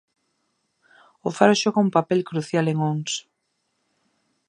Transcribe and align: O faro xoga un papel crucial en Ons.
O 1.27 1.29
faro 1.37 1.59
xoga 1.61 1.83
un 1.85 1.89
papel 1.97 2.19
crucial 2.29 2.65
en 2.71 2.77
Ons. 2.91 3.11